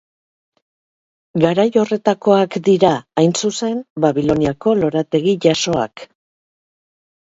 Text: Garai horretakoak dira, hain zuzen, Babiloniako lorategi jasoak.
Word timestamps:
Garai 1.43 1.65
horretakoak 1.83 2.59
dira, 2.69 2.93
hain 3.23 3.37
zuzen, 3.45 3.87
Babiloniako 4.09 4.77
lorategi 4.85 5.39
jasoak. 5.49 6.11